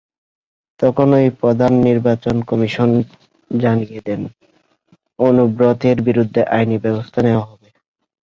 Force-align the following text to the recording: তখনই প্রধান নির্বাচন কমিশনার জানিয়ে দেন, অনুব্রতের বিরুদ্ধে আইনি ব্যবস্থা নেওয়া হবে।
তখনই 0.79 1.27
প্রধান 1.41 1.73
নির্বাচন 1.87 2.35
কমিশনার 2.49 3.05
জানিয়ে 3.51 3.99
দেন, 4.07 4.21
অনুব্রতের 5.19 5.97
বিরুদ্ধে 6.07 6.41
আইনি 6.55 6.77
ব্যবস্থা 6.85 7.19
নেওয়া 7.21 7.45
হবে। 7.45 7.69